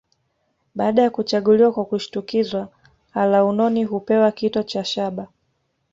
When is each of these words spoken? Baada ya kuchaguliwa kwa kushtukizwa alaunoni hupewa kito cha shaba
Baada 0.75 1.01
ya 1.01 1.09
kuchaguliwa 1.09 1.71
kwa 1.71 1.85
kushtukizwa 1.85 2.69
alaunoni 3.13 3.83
hupewa 3.83 4.31
kito 4.31 4.63
cha 4.63 4.83
shaba 4.83 5.27